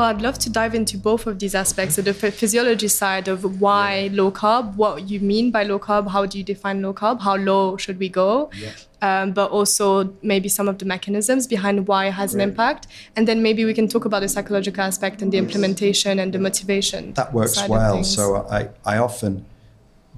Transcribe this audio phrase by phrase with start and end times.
[0.00, 1.96] Well, I'd love to dive into both of these aspects.
[1.96, 6.24] So the physiology side of why low carb, what you mean by low carb, how
[6.24, 8.70] do you define low carb, how low should we go, yeah.
[9.02, 12.86] um, but also maybe some of the mechanisms behind why it has an impact.
[13.14, 16.38] And then maybe we can talk about the psychological aspect and the implementation and the
[16.38, 17.12] motivation.
[17.12, 18.02] That works well.
[18.02, 19.44] So I, I often,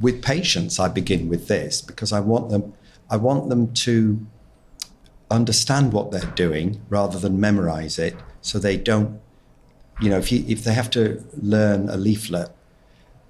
[0.00, 2.72] with patients, I begin with this because I want them,
[3.10, 4.24] I want them to
[5.28, 9.20] understand what they're doing rather than memorize it so they don't
[10.00, 12.50] you know, if, you, if they have to learn a leaflet,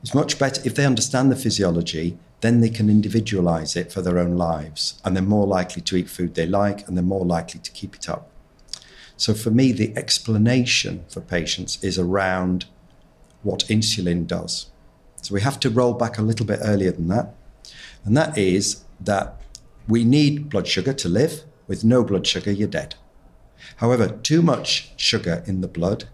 [0.02, 4.18] it's much better if they understand the physiology, then they can individualize it for their
[4.18, 5.00] own lives.
[5.04, 7.94] And they're more likely to eat food they like and they're more likely to keep
[7.94, 8.28] it up.
[9.16, 12.66] So for me, the explanation for patients is around
[13.44, 14.66] what insulin does.
[15.22, 17.34] So we have to roll back a little bit earlier than that.
[18.04, 19.40] And that is that
[19.86, 21.44] we need blood sugar to live.
[21.68, 22.96] With no blood sugar, you're dead.
[23.76, 26.08] However, too much sugar in the blood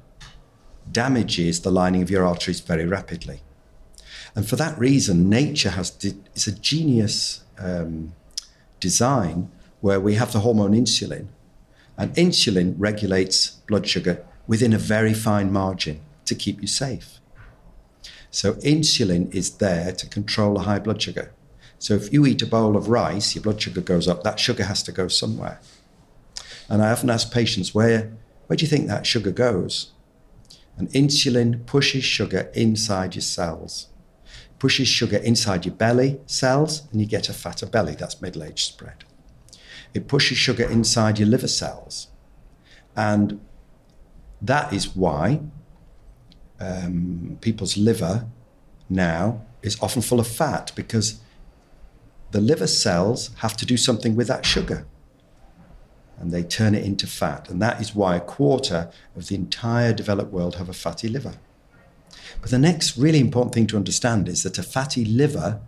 [0.93, 3.41] damages the lining of your arteries very rapidly.
[4.35, 8.13] And for that reason, nature has it's a genius um,
[8.81, 9.51] design
[9.81, 11.29] where we have the hormone insulin,
[11.97, 17.21] and insulin regulates blood sugar within a very fine margin to keep you safe.
[18.31, 21.33] So insulin is there to control a high blood sugar.
[21.79, 24.23] So if you eat a bowl of rice, your blood sugar goes up.
[24.23, 25.61] That sugar has to go somewhere.
[26.69, 28.13] And I often ask patients, where,
[28.47, 29.93] where do you think that sugar goes?
[30.79, 33.89] And insulin pushes sugar inside your cells,
[34.59, 37.95] pushes sugar inside your belly cells, and you get a fatter belly.
[37.97, 39.05] That's middle age spread.
[39.93, 42.09] It pushes sugar inside your liver cells.
[42.97, 43.41] And
[44.41, 45.41] that is why
[46.61, 48.27] um, people's liver
[48.89, 51.21] now is often full of fat because
[52.31, 54.87] the liver cells have to do something with that sugar
[56.21, 57.49] and they turn it into fat.
[57.49, 61.35] And that is why a quarter of the entire developed world have a fatty liver.
[62.41, 65.61] But the next really important thing to understand is that a fatty liver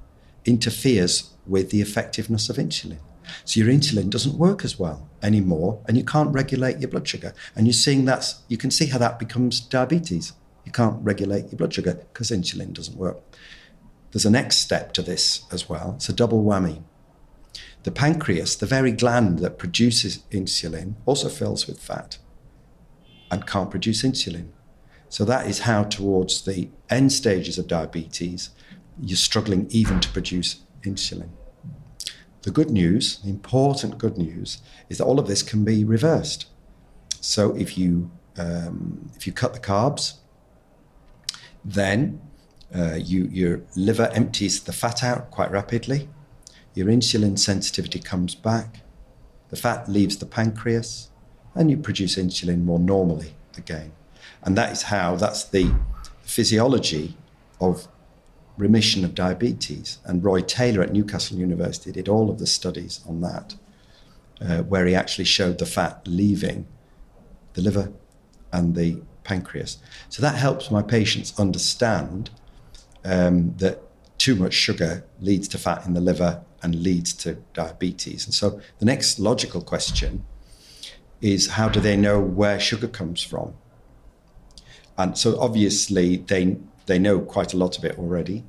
[0.45, 2.99] interferes with the effectiveness of insulin.
[3.45, 7.33] So your insulin doesn't work as well anymore, and you can't regulate your blood sugar.
[7.55, 10.33] And you're seeing that you can see how that becomes diabetes.
[10.65, 13.19] You can't regulate your blood sugar because insulin doesn't work.
[14.13, 15.95] There's a next step to this as well.
[15.97, 16.83] It's a double whammy.
[17.83, 22.19] The pancreas, the very gland that produces insulin, also fills with fat
[23.31, 24.49] and can't produce insulin.
[25.09, 28.51] So that is how, towards the end stages of diabetes,
[29.01, 31.31] you're struggling even to produce insulin.
[32.43, 36.47] The good news, the important good news, is that all of this can be reversed.
[37.21, 40.15] So if you um, if you cut the carbs,
[41.65, 42.21] then
[42.75, 46.09] uh, you, your liver empties the fat out quite rapidly
[46.75, 48.81] your insulin sensitivity comes back,
[49.49, 51.11] the fat leaves the pancreas,
[51.55, 53.93] and you produce insulin more normally again.
[54.43, 55.75] And that is how, that's the
[56.23, 57.17] physiology
[57.61, 57.89] of
[58.57, 59.99] remission of diabetes.
[60.05, 63.57] And Roy Taylor at Newcastle University did all of the studies on that,
[64.41, 66.67] uh, where he actually showed the fat leaving
[67.55, 67.93] the liver
[68.53, 69.79] and the pancreas.
[70.09, 72.31] So that helps my patients understand
[73.05, 73.83] um, that
[74.21, 78.27] too much sugar leads to fat in the liver and leads to diabetes.
[78.27, 80.27] And so the next logical question
[81.23, 83.55] is how do they know where sugar comes from?
[84.99, 88.45] And so obviously they they know quite a lot of it already.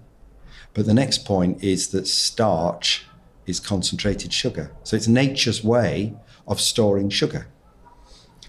[0.74, 3.06] But the next point is that starch
[3.46, 4.74] is concentrated sugar.
[4.84, 6.16] So it's nature's way
[6.48, 7.48] of storing sugar.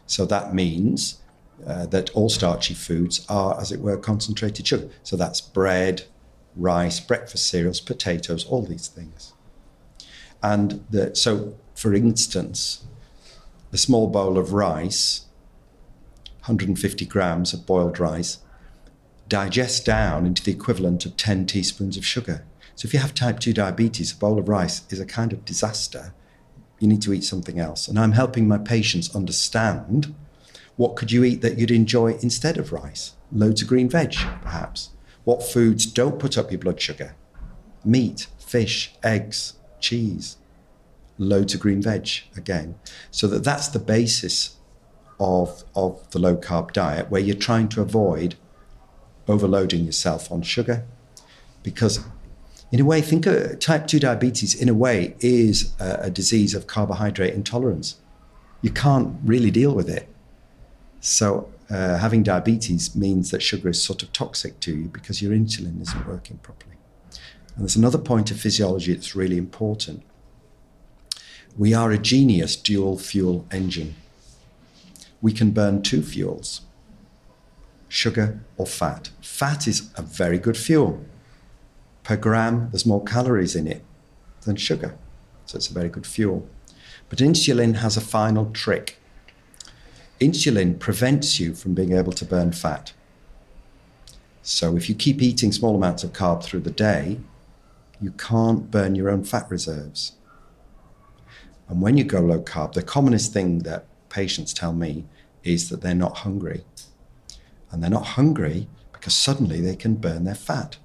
[0.06, 1.20] So that means
[1.64, 4.88] uh, that all starchy foods are, as it were, concentrated sugar.
[5.04, 6.04] So that's bread,
[6.56, 9.32] rice, breakfast cereals, potatoes, all these things.
[10.42, 12.84] And the, so, for instance,
[13.72, 15.26] a small bowl of rice,
[16.40, 18.38] 150 grams of boiled rice,
[19.28, 22.44] digests down into the equivalent of 10 teaspoons of sugar.
[22.74, 25.44] So if you have type 2 diabetes, a bowl of rice is a kind of
[25.44, 26.12] disaster.
[26.80, 27.86] You need to eat something else.
[27.86, 30.14] And I'm helping my patients understand
[30.76, 33.12] what could you eat that you'd enjoy instead of rice?
[33.30, 34.90] Loads of green veg, perhaps.
[35.24, 37.14] What foods don't put up your blood sugar?
[37.84, 40.36] Meat, fish, eggs, cheese.
[41.18, 42.74] Loads of green veg again.
[43.10, 44.56] So that that's the basis
[45.20, 48.34] of, of the low carb diet where you're trying to avoid
[49.28, 50.84] overloading yourself on sugar.
[51.62, 52.04] Because,
[52.72, 56.54] in a way, think of type 2 diabetes, in a way, is a, a disease
[56.54, 57.96] of carbohydrate intolerance.
[58.62, 60.08] You can't really deal with it.
[61.00, 65.32] So, uh, having diabetes means that sugar is sort of toxic to you because your
[65.32, 66.76] insulin isn't working properly.
[67.54, 70.02] And there's another point of physiology that's really important.
[71.56, 73.94] We are a genius dual fuel engine.
[75.20, 76.62] We can burn two fuels
[77.88, 79.10] sugar or fat.
[79.20, 81.04] Fat is a very good fuel.
[82.04, 83.84] Per gram, there's more calories in it
[84.42, 84.96] than sugar.
[85.44, 86.48] So it's a very good fuel.
[87.10, 88.98] But insulin has a final trick.
[90.22, 92.92] Insulin prevents you from being able to burn fat.
[94.42, 97.18] So if you keep eating small amounts of carb through the day,
[98.00, 100.12] you can't burn your own fat reserves.
[101.68, 105.06] And when you go low carb, the commonest thing that patients tell me
[105.42, 106.64] is that they're not hungry
[107.70, 110.76] and they're not hungry because suddenly they can burn their fat.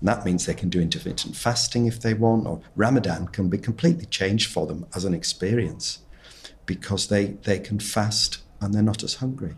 [0.00, 3.58] And that means they can do intermittent fasting if they want, or Ramadan can be
[3.58, 6.00] completely changed for them as an experience
[6.66, 9.54] because they, they can fast and they're not as hungry.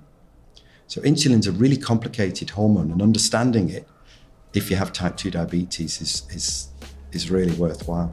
[0.86, 3.88] So, insulin's a really complicated hormone, and understanding it
[4.54, 6.68] if you have type 2 diabetes is, is,
[7.12, 8.12] is really worthwhile.